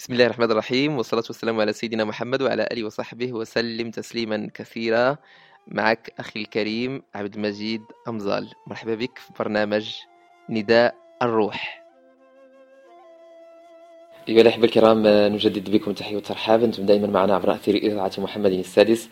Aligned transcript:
بسم 0.00 0.12
الله 0.12 0.26
الرحمن 0.26 0.50
الرحيم 0.50 0.96
والصلاة 0.96 1.22
والسلام 1.26 1.60
على 1.60 1.72
سيدنا 1.72 2.04
محمد 2.04 2.42
وعلى 2.42 2.68
آله 2.72 2.84
وصحبه 2.84 3.32
وسلم 3.32 3.90
تسليما 3.90 4.50
كثيرا. 4.54 5.16
معك 5.66 6.12
أخي 6.18 6.40
الكريم 6.40 7.02
عبد 7.14 7.34
المجيد 7.34 7.82
أمزال. 8.08 8.48
مرحبا 8.66 8.94
بك 8.94 9.18
في 9.18 9.32
برنامج 9.38 9.94
نداء 10.48 10.94
الروح. 11.22 11.84
أيها 14.28 14.40
الأحبة 14.40 14.64
الكرام 14.64 15.02
نجدد 15.06 15.70
بكم 15.70 15.92
تحية 15.92 16.16
وترحاب. 16.16 16.62
أنتم 16.62 16.86
دائما 16.86 17.06
معنا 17.06 17.34
عبر 17.34 17.52
أثير 17.52 17.74
إذاعة 17.74 18.12
محمد 18.18 18.52
السادس 18.52 19.08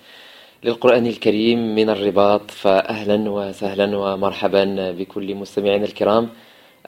للقرآن 0.64 1.06
الكريم 1.06 1.74
من 1.74 1.90
الرباط. 1.90 2.50
فأهلا 2.50 3.30
وسهلا 3.30 3.96
ومرحبا 3.96 4.90
بكل 4.92 5.34
مستمعينا 5.34 5.84
الكرام. 5.84 6.28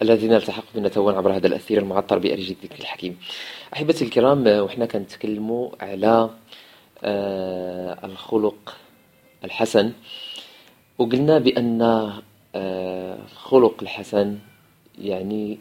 الذين 0.02 0.32
التحقوا 0.32 0.70
بنا 0.74 0.88
توا 0.88 1.12
عبر 1.12 1.36
هذا 1.36 1.46
الأثير 1.46 1.78
المعطر 1.78 2.18
بأرجل 2.18 2.56
الذكر 2.62 2.78
الحكيم. 2.80 3.18
أحبتي 3.74 4.04
الكرام 4.04 4.46
وحنا 4.46 4.86
كنتكلموا 4.86 5.70
على 5.80 6.30
آه، 7.04 8.06
الخلق 8.06 8.76
الحسن 9.44 9.92
وقلنا 10.98 11.42
آه، 12.54 13.18
الخلق 13.32 13.82
الحسن 13.82 14.38
يعني 14.98 15.58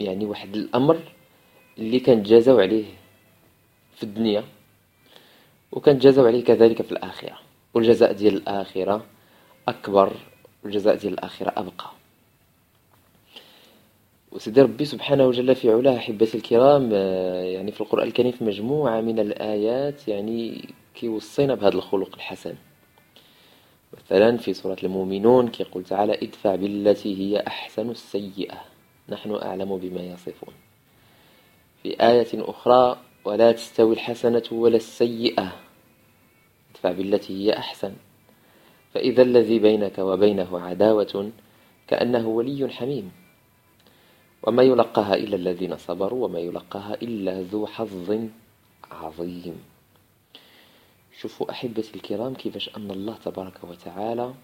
يعني 0.00 0.24
واحد 0.24 0.56
الأمر 0.56 0.98
اللي 1.78 2.00
كنتجازاو 2.00 2.60
عليه 2.60 2.84
في 3.96 4.02
الدنيا 4.02 4.44
وكنتجازاو 5.72 6.26
عليه 6.26 6.44
كذلك 6.44 6.82
في 6.82 6.92
الآخرة. 6.92 7.38
والجزاء 7.74 8.12
ديال 8.12 8.34
الآخرة 8.34 9.06
أكبر 9.68 10.12
والجزاء 10.64 10.96
ديال 10.96 11.12
الآخرة 11.12 11.52
أبقى. 11.56 11.97
وسيدي 14.38 14.62
ربي 14.62 14.84
سبحانه 14.84 15.26
وجل 15.26 15.54
في 15.54 15.72
علاه 15.72 15.96
أحبتي 15.96 16.36
الكرام 16.36 16.90
آه، 16.92 17.42
يعني 17.42 17.72
في 17.72 17.80
القرآن 17.80 18.06
الكريم 18.06 18.32
في 18.32 18.44
مجموعة 18.44 19.00
من 19.00 19.18
الآيات 19.18 20.08
يعني 20.08 20.68
كيوصينا 20.94 21.54
بهذا 21.54 21.74
الخلق 21.74 22.14
الحسن. 22.14 22.54
مثلا 23.92 24.36
في 24.36 24.52
سورة 24.54 24.76
المؤمنون 24.82 25.48
كيقول 25.48 25.84
تعالى 25.84 26.14
ادفع 26.22 26.54
بالتي 26.54 27.18
هي 27.18 27.46
أحسن 27.46 27.90
السيئة 27.90 28.60
نحن 29.08 29.34
أعلم 29.34 29.76
بما 29.76 30.00
يصفون. 30.00 30.54
في 31.82 32.02
آية 32.02 32.28
أخرى 32.34 32.96
ولا 33.24 33.52
تستوي 33.52 33.94
الحسنة 33.94 34.42
ولا 34.52 34.76
السيئة 34.76 35.52
ادفع 36.70 36.92
بالتي 36.92 37.32
هي 37.32 37.58
أحسن. 37.58 37.92
فإذا 38.94 39.22
الذي 39.22 39.58
بينك 39.58 39.98
وبينه 39.98 40.60
عداوة 40.60 41.30
كأنه 41.88 42.28
ولي 42.28 42.68
حميم. 42.68 43.17
وما 44.42 44.62
يلقاها 44.62 45.14
إلا 45.14 45.36
الذين 45.36 45.76
صبروا 45.76 46.24
وما 46.24 46.38
يلقاها 46.38 46.94
إلا 46.94 47.42
ذو 47.42 47.66
حظ 47.66 48.28
عظيم. 48.90 49.64
شوفوا 51.18 51.50
أحبتي 51.50 51.94
الكرام 51.94 52.34
كيفاش 52.34 52.76
أن 52.76 52.90
الله 52.90 53.16
تبارك 53.16 53.64
وتعالى 53.64 54.34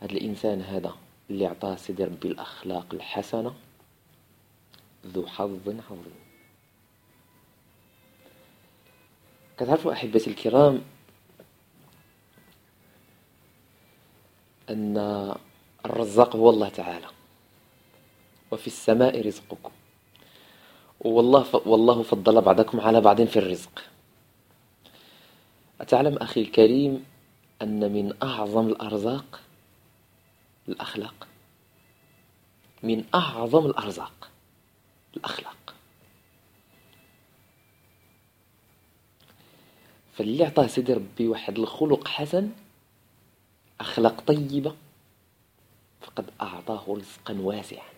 هذا 0.00 0.12
الإنسان 0.12 0.60
هذا 0.60 0.94
اللي 1.30 1.46
أعطاه 1.46 1.76
سيدي 1.76 2.04
ربي 2.04 2.28
الأخلاق 2.28 2.86
الحسنة 2.92 3.54
ذو 5.06 5.26
حظ 5.26 5.68
عظيم. 5.68 6.22
كتعرفوا 9.58 9.92
أحبتي 9.92 10.30
الكرام 10.30 10.82
أن 14.70 14.96
الرزاق 15.86 16.36
هو 16.36 16.50
الله 16.50 16.68
تعالى. 16.68 17.06
وفي 18.52 18.66
السماء 18.66 19.26
رزقكم. 19.26 19.70
والله 21.00 21.42
ف... 21.42 21.66
والله 21.66 22.02
فضل 22.02 22.40
بعضكم 22.40 22.80
على 22.80 23.00
بعض 23.00 23.22
في 23.22 23.38
الرزق. 23.38 23.84
أتعلم 25.80 26.16
أخي 26.16 26.40
الكريم 26.40 27.04
أن 27.62 27.92
من 27.92 28.14
أعظم 28.22 28.66
الأرزاق 28.68 29.40
الأخلاق. 30.68 31.26
من 32.82 33.04
أعظم 33.14 33.66
الأرزاق 33.66 34.30
الأخلاق. 35.16 35.74
فاللي 40.12 40.44
عطاه 40.44 40.66
سيدي 40.66 40.92
ربي 40.92 41.28
واحد 41.28 41.58
الخلق 41.58 42.08
حسن 42.08 42.50
أخلاق 43.80 44.20
طيبة 44.20 44.76
فقد 46.00 46.30
أعطاه 46.40 46.84
رزقا 46.88 47.34
واسعا. 47.40 47.91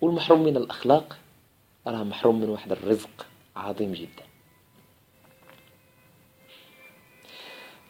والمحروم 0.00 0.42
من 0.42 0.56
الأخلاق 0.56 1.18
راه 1.86 2.02
محروم 2.02 2.40
من 2.40 2.48
واحد 2.48 2.72
الرزق 2.72 3.26
عظيم 3.56 3.92
جدا. 3.92 4.24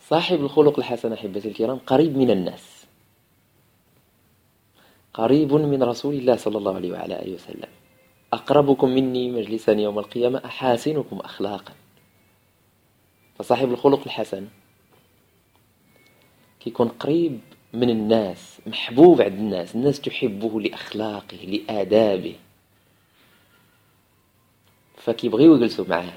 صاحب 0.09 0.41
الخلق 0.41 0.79
الحسن 0.79 1.13
أحبتي 1.13 1.49
الكرام 1.49 1.79
قريب 1.79 2.17
من 2.17 2.31
الناس. 2.31 2.87
قريب 5.15 5.53
من 5.53 5.83
رسول 5.83 6.15
الله 6.15 6.37
صلى 6.37 6.59
الله 6.59 6.75
عليه 6.75 6.93
وعلى 6.93 7.23
آله 7.23 7.35
وسلم. 7.35 7.71
أقربكم 8.33 8.89
مني 8.89 9.31
مجلسا 9.31 9.73
يوم 9.73 9.99
القيامة 9.99 10.43
أحاسنكم 10.45 11.17
أخلاقا. 11.19 11.73
فصاحب 13.39 13.73
الخلق 13.73 14.01
الحسن 14.07 14.49
كيكون 16.61 16.89
قريب 16.89 17.41
من 17.75 17.91
الناس 17.91 18.61
محبوب 18.67 19.23
عند 19.23 19.33
الناس. 19.33 19.75
الناس 19.75 20.01
تحبه 20.01 20.61
لأخلاقه 20.61 21.37
لآدابه. 21.37 22.37
فكيبغيو 24.97 25.55
يجلسوا 25.55 25.85
معاه 25.89 26.13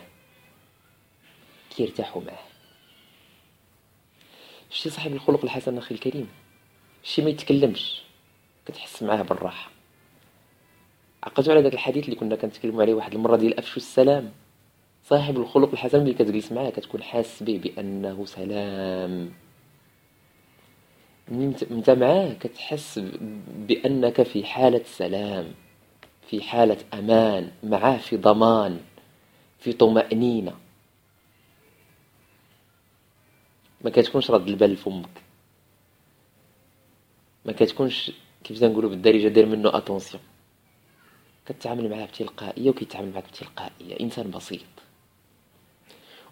كيرتاحوا 1.76 2.22
معاه. 2.22 2.48
شتي 4.70 4.90
صاحب 4.90 5.14
الخلق 5.14 5.44
الحسن 5.44 5.78
أخي 5.78 5.96
الكريم؟ 5.96 6.30
شي 7.04 7.22
ما 7.22 7.30
يتكلمش 7.30 8.02
كتحس 8.66 9.04
معاه 9.04 9.22
بالراحة. 9.22 9.72
عقلتوا 11.24 11.54
على 11.54 11.62
ذاك 11.62 11.74
الحديث 11.74 12.06
اللي 12.06 12.16
كنا 12.16 12.36
كنتكلموا 12.36 12.82
عليه 12.82 12.94
واحد 12.94 13.14
المرة 13.14 13.36
ديال 13.36 13.60
أفشو 13.60 13.78
السلام؟ 13.78 14.32
صاحب 15.04 15.38
الخلق 15.38 15.72
الحسن 15.72 16.04
ملي 16.04 16.14
كتجلس 16.14 16.52
معاه 16.52 16.70
كتكون 16.70 17.04
حاس 17.04 17.44
به 17.44 17.58
بأنه 17.64 18.26
سلام. 18.26 19.34
انت 21.32 21.90
معاه 21.90 22.34
كتحس 22.34 23.00
بأنك 23.48 24.24
في 24.24 24.46
حالة 24.46 24.82
سلام 24.86 25.54
في 26.30 26.42
حالة 26.42 26.78
أمان 26.94 27.52
معاه 27.64 27.98
في 27.98 28.18
ضمان 28.18 28.80
في 29.60 29.74
طمأنينة. 29.74 30.58
ما 33.82 33.90
كتكونش 33.90 34.32
رد 34.32 34.48
البال 34.48 34.74
لفمك. 34.74 35.22
ما 37.46 37.52
كتكونش 37.54 38.12
كيف 38.44 38.64
نقولوا 38.64 38.90
بالدارجة 38.90 39.28
دير 39.28 39.46
منه 39.46 39.78
attention 39.78 40.24
كتعامل 41.46 41.90
معاه 41.90 42.06
بتلقائية 42.06 42.70
وكيتعامل 42.70 43.14
معك 43.14 43.28
بتلقائية. 43.28 44.00
إنسان 44.00 44.32
بسيط. 44.32 44.62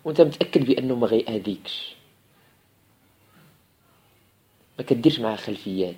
وأنت 0.06 0.22
متأكد 0.22 0.66
بأنه 0.66 0.96
ما 0.96 1.08
غيأذيكش. 1.08 1.96
ما 4.80 4.86
كديرش 4.86 5.20
معاه 5.20 5.36
خلفيات. 5.36 5.96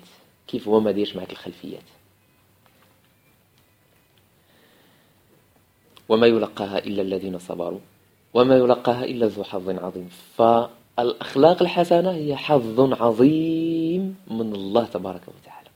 كيف 0.48 0.68
هو 0.68 0.80
ما 0.80 0.90
ديرش 0.90 1.16
معك 1.16 1.32
الخلفيات؟ 1.32 1.82
وما 6.08 6.26
يلقاها 6.26 6.78
إلا 6.78 7.02
الذين 7.02 7.38
صبروا. 7.38 7.80
وما 8.34 8.56
يلقاها 8.56 9.04
إلا 9.04 9.26
ذو 9.26 9.44
حظ 9.44 9.70
عظيم. 9.70 10.08
فالأخلاق 10.36 11.62
الحسنة 11.62 12.10
هي 12.10 12.36
حظ 12.36 13.02
عظيم 13.02 14.16
من 14.30 14.54
الله 14.54 14.84
تبارك 14.84 15.22
وتعالى. 15.28 15.68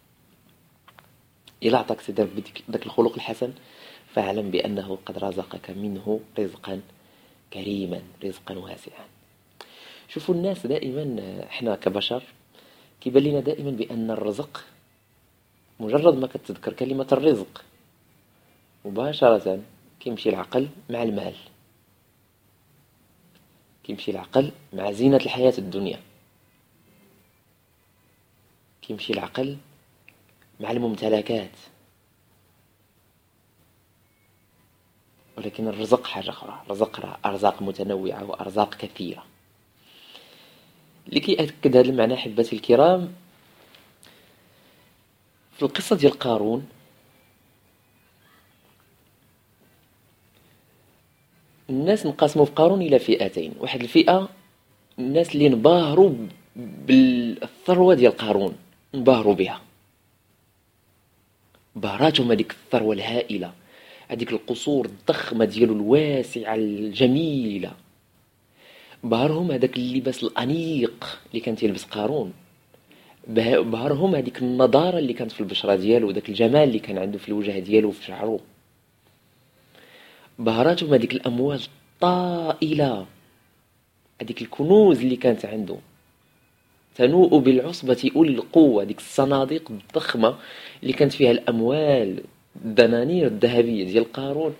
إلا 1.62 1.76
أعطاك 1.76 2.00
سيدي 2.00 2.22
ربي 2.22 2.44
ذاك 2.70 2.86
الخلق 2.86 3.14
الحسن 3.14 3.52
فاعلم 4.14 4.50
بأنه 4.50 4.98
قد 5.06 5.18
رزقك 5.18 5.70
منه 5.70 6.20
رزقا 6.38 6.80
كريما 7.52 8.02
رزقا 8.24 8.58
واسعا. 8.58 9.04
شوفوا 10.08 10.34
الناس 10.34 10.66
دائما 10.66 11.16
إحنا 11.42 11.76
كبشر 11.76 12.22
كيبان 13.02 13.22
لنا 13.22 13.40
دائما 13.40 13.70
بأن 13.70 14.10
الرزق 14.10 14.64
مجرد 15.80 16.14
ما 16.14 16.26
كتذكر 16.26 16.72
كلمة 16.72 17.06
الرزق 17.12 17.64
مباشرة 18.84 19.62
كيمشي 20.00 20.28
العقل 20.28 20.68
مع 20.90 21.02
المال. 21.02 21.34
كيمشي 23.84 24.10
العقل 24.10 24.52
مع 24.72 24.92
زينة 24.92 25.16
الحياة 25.16 25.54
الدنيا. 25.58 26.00
كيمشي 28.82 29.12
العقل 29.12 29.56
مع 30.60 30.70
الممتلكات. 30.70 31.56
ولكن 35.38 35.68
الرزق 35.68 36.06
حاجة 36.06 36.30
أخرى. 36.30 36.62
الرزق 36.66 37.26
أرزاق 37.26 37.62
متنوعة 37.62 38.24
وأرزاق 38.30 38.74
كثيرة. 38.74 39.31
لكي 41.06 41.44
أكد 41.44 41.76
هذا 41.76 41.88
المعنى 41.88 42.14
أحبتي 42.14 42.56
الكرام 42.56 43.12
في 45.56 45.62
القصة 45.62 45.96
ديال 45.96 46.12
قارون 46.12 46.68
الناس 51.70 52.06
انقسموا 52.06 52.44
في 52.44 52.52
قارون 52.52 52.82
إلى 52.82 52.98
فئتين. 52.98 53.52
واحد 53.60 53.82
الفئة 53.82 54.28
الناس 54.98 55.34
اللي 55.34 55.46
انبهروا 55.46 56.12
بالثروة 56.56 57.94
ديال 57.94 58.16
قارون 58.16 58.56
انبهروا 58.94 59.34
بها. 59.34 59.60
بهراتهم 61.76 62.32
هذيك 62.32 62.50
الثروة 62.50 62.94
الهائلة 62.94 63.52
هذيك 64.08 64.32
القصور 64.32 64.86
الضخمة 64.86 65.44
ديالو 65.44 65.74
الواسعة 65.74 66.54
الجميلة. 66.54 67.72
بهرهم 69.04 69.50
هذاك 69.50 69.76
اللباس 69.76 70.22
الأنيق 70.22 71.18
اللي 71.30 71.40
كان 71.40 71.56
تيلبس 71.56 71.84
قارون. 71.84 72.32
بهرهم 73.28 74.14
هذيك 74.14 74.42
النضارة 74.42 74.98
اللي 74.98 75.12
كانت 75.12 75.32
في 75.32 75.40
البشرة 75.40 75.74
ديالو 75.74 76.08
وداك 76.08 76.28
الجمال 76.28 76.62
اللي 76.62 76.78
كان 76.78 76.98
عنده 76.98 77.18
في 77.18 77.28
الوجه 77.28 77.58
ديالو 77.58 77.88
وفي 77.88 78.04
شعره 78.04 78.40
بهراتهم 80.38 80.94
هذيك 80.94 81.12
الاموال 81.12 81.60
الطائلة 81.94 83.06
هذيك 84.22 84.42
الكنوز 84.42 85.00
اللي 85.00 85.16
كانت 85.16 85.44
عنده. 85.46 85.76
تنوء 86.94 87.38
بالعصبة 87.38 88.10
أولي 88.16 88.30
القوة 88.30 88.84
ديك 88.84 88.98
الصناديق 88.98 89.70
الضخمة 89.70 90.36
اللي 90.82 90.92
كانت 90.92 91.12
فيها 91.12 91.30
الأموال 91.30 92.24
الدنانير 92.64 93.26
الذهبية 93.26 93.84
ديال 93.84 94.12
قارون. 94.12 94.54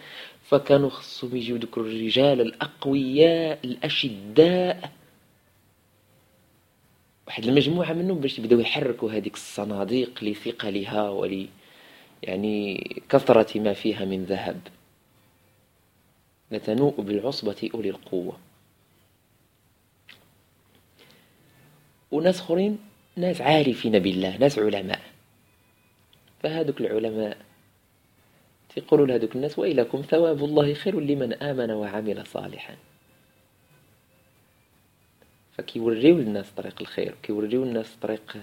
فكانوا 0.52 0.90
خصهم 0.90 1.36
يجيو 1.36 1.56
دوك 1.56 1.78
الرجال 1.78 2.40
الأقوياء 2.40 3.58
الأشداء. 3.64 4.92
واحد 7.26 7.44
المجموعة 7.44 7.92
منهم 7.92 8.20
باش 8.20 8.38
يبداو 8.38 8.60
يحركوا 8.60 9.12
هذيك 9.12 9.34
الصناديق 9.34 10.24
لثقلها 10.24 11.10
ول 11.10 11.48
يعني 12.22 12.84
كثرة 13.08 13.60
ما 13.60 13.72
فيها 13.72 14.04
من 14.04 14.24
ذهب. 14.24 14.60
لتنوء 16.50 17.00
بالعصبة 17.00 17.70
أولي 17.74 17.90
القوة. 17.90 18.38
وناس 22.10 22.40
أخرين 22.40 22.78
ناس 23.16 23.40
عارفين 23.40 23.98
بالله 23.98 24.36
ناس 24.36 24.58
علماء. 24.58 25.00
فهذوك 26.42 26.80
العلماء 26.80 27.51
تيقولوا 28.74 29.06
لهذوك 29.06 29.36
الناس 29.36 29.58
ويلكم 29.58 30.02
ثواب 30.02 30.44
الله 30.44 30.74
خير 30.74 31.00
لمن 31.00 31.32
آمن 31.32 31.70
وعمل 31.70 32.26
صالحا. 32.26 32.76
فكيوريو 35.52 36.18
الناس 36.18 36.50
طريق 36.50 36.80
الخير 36.80 37.14
كيوريو 37.22 37.62
الناس 37.62 37.96
طريق 38.02 38.36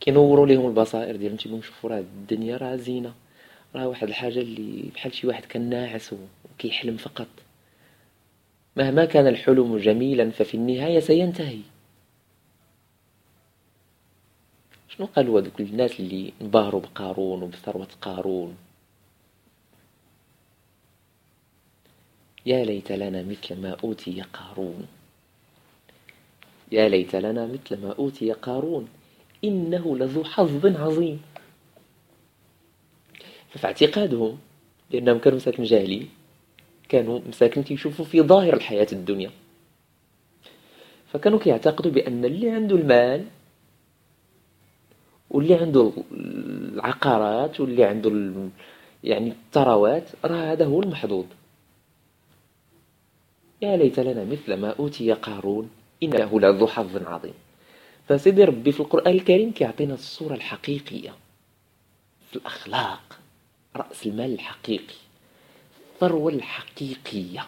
كينوروا 0.00 0.46
لهم 0.46 0.66
البصائر 0.66 1.16
ديالهم 1.16 1.36
تيقولوا 1.36 1.62
شوفوا 1.62 1.90
راه 1.90 1.98
الدنيا 1.98 2.56
راه 2.56 2.76
زينة 2.76 3.14
راه 3.74 3.88
واحد 3.88 4.08
الحاجة 4.08 4.38
اللي 4.38 4.90
بحال 4.94 5.14
شي 5.14 5.26
واحد 5.26 5.44
كان 5.44 5.70
ناعس 5.70 6.14
وكيحلم 6.54 6.96
فقط. 6.96 7.28
مهما 8.76 9.04
كان 9.04 9.26
الحلم 9.26 9.78
جميلا 9.78 10.30
ففي 10.30 10.54
النهاية 10.54 11.00
سينتهي. 11.00 11.60
شنو 14.88 15.06
قالوا 15.06 15.40
هذوك 15.40 15.60
الناس 15.60 16.00
اللي 16.00 16.32
انبهروا 16.42 16.80
بقارون 16.80 17.42
وبثروة 17.42 17.88
قارون؟ 18.00 18.56
يا 22.46 22.64
ليت 22.64 22.92
لنا 22.92 23.22
مثل 23.22 23.60
ما 23.62 23.76
أوتي 23.84 24.22
قارون. 24.32 24.86
يا 26.72 26.88
ليت 26.88 27.16
لنا 27.16 27.46
مثل 27.46 27.82
ما 27.82 27.94
أوتي 27.98 28.32
قارون. 28.32 28.88
إنه 29.44 29.96
لذو 29.96 30.24
حظ 30.24 30.66
عظيم. 30.66 31.20
ففي 33.50 33.66
اعتقادهم 33.66 34.38
لأنهم 34.90 35.18
كانوا 35.18 35.36
مساكن 35.36 35.62
جاهلين 35.62 36.08
كانوا 36.88 37.20
مساكن 37.28 37.64
تيشوفوا 37.64 38.04
في 38.04 38.22
ظاهر 38.22 38.54
الحياة 38.54 38.86
الدنيا. 38.92 39.30
فكانوا 41.12 41.38
كيعتقدوا 41.38 41.90
بأن 41.90 42.24
اللي 42.24 42.50
عنده 42.50 42.76
المال 42.76 43.24
واللي 45.30 45.54
عنده 45.54 45.92
العقارات 46.12 47.60
واللي 47.60 47.84
عنده 47.84 48.10
يعني 49.04 49.28
الثروات 49.30 50.08
راه 50.24 50.52
هذا 50.52 50.64
هو 50.64 50.82
المحظوظ. 50.82 51.26
يا 53.62 53.76
ليت 53.76 54.00
لنا 54.00 54.24
مثل 54.24 54.54
ما 54.54 54.74
أوتي 54.78 55.12
قارون 55.12 55.70
إنه 56.02 56.40
لذو 56.40 56.66
حظ 56.66 56.96
عظيم. 57.06 57.34
فسيدي 58.08 58.44
ربي 58.44 58.72
في 58.72 58.80
القرآن 58.80 59.12
الكريم 59.12 59.52
كيعطينا 59.52 59.94
الصورة 59.94 60.34
الحقيقية. 60.34 61.14
في 62.30 62.36
الأخلاق 62.36 63.18
رأس 63.76 64.06
المال 64.06 64.32
الحقيقي 64.32 64.94
الثروة 65.94 66.32
الحقيقية. 66.32 67.46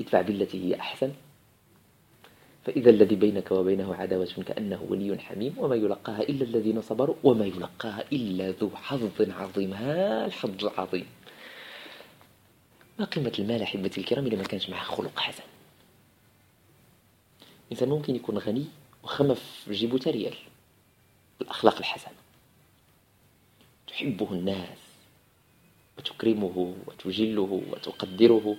ادفع 0.00 0.20
بالتي 0.20 0.64
هي 0.64 0.80
أحسن. 0.80 1.12
فإذا 2.64 2.90
الذي 2.90 3.14
بينك 3.14 3.52
وبينه 3.52 3.94
عداوة 3.94 4.28
كأنه 4.46 4.86
ولي 4.88 5.18
حميم 5.18 5.54
وما 5.58 5.76
يلقاها 5.76 6.22
إلا 6.22 6.44
الذين 6.44 6.80
صبروا 6.80 7.16
وما 7.24 7.44
يلقاها 7.46 8.04
إلا 8.12 8.50
ذو 8.50 8.70
حظ 8.74 9.30
عظيم. 9.30 9.72
ها 9.72 10.26
الحظ 10.26 10.64
العظيم. 10.64 11.06
ما 13.00 13.06
قيمة 13.06 13.32
المال 13.38 13.62
أحبتي 13.62 14.00
الكرام 14.00 14.26
إذا 14.26 14.36
ما 14.36 14.42
كانش 14.42 14.70
معه 14.70 14.84
خلق 14.84 15.18
حسن؟ 15.18 15.42
الإنسان 17.66 17.88
ممكن 17.88 18.16
يكون 18.16 18.38
غني 18.38 18.64
وخم 19.02 19.34
في 19.34 19.72
جيبه 19.72 20.00
ريال 20.06 20.36
الأخلاق 21.40 21.76
الحسنة. 21.76 22.14
تحبه 23.86 24.32
الناس 24.32 24.78
وتكرمه 25.98 26.74
وتجله 26.86 27.62
وتقدره. 27.72 28.56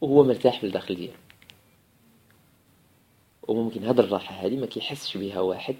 وهو 0.00 0.24
مرتاح 0.24 0.60
في 0.60 0.66
الداخل 0.66 0.94
ديالو. 0.94 1.18
وممكن 3.42 3.84
هاد 3.84 4.00
الراحة 4.00 4.34
هذه 4.34 4.56
ما 4.56 4.66
كيحسش 4.66 5.16
بها 5.16 5.40
واحد 5.40 5.76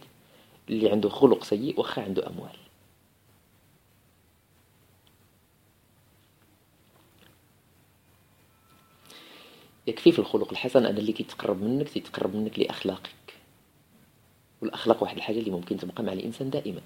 اللي 0.69 0.91
عنده 0.91 1.09
خلق 1.09 1.45
سيء 1.45 1.81
واخا 1.81 2.03
عنده 2.03 2.27
أموال. 2.27 2.62
يكفي 9.87 10.13
في 10.13 10.19
الخلق. 10.19 10.51
الحسن 10.51 10.87
أن 10.87 10.99
اللي 10.99 11.13
كيتقرب 11.13 11.63
منك 11.63 11.89
تيتقرب 11.89 12.37
منك 12.37 12.59
لأخلاقك. 12.59 13.11
والأخلاق 14.63 15.03
واحد 15.03 15.17
الحاجة 15.17 15.39
اللي 15.39 15.51
ممكن 15.51 15.77
تبقى 15.77 16.03
مع 16.03 16.13
الإنسان 16.13 16.51
دائما. 16.51 16.81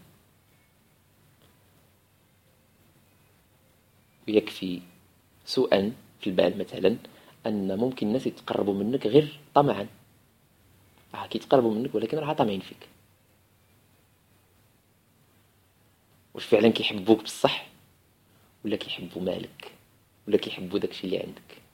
ويكفي 4.28 4.80
سوءا 5.44 5.92
في 6.20 6.26
البال 6.26 6.58
مثلا 6.58 6.96
أن 7.46 7.78
ممكن 7.78 8.06
الناس 8.06 8.26
يتقربوا 8.26 8.74
منك 8.74 9.06
غير 9.06 9.40
طمعا. 9.54 9.86
آه 11.14 11.26
كيتقربوا 11.26 11.74
منك 11.74 11.94
ولكن 11.94 12.18
راه 12.18 12.32
طامعين 12.32 12.60
فيك. 12.60 12.88
واش 16.34 16.44
فعلا 16.44 16.68
كيحبوك 16.68 17.22
بصح؟ 17.22 17.66
ولا 18.64 18.76
كيحبوا 18.76 19.22
مالك؟ 19.22 19.72
ولا 20.28 20.36
كيحبوا 20.36 20.78
داكشي 20.78 21.04
اللي 21.04 21.18
عندك؟ 21.18 21.65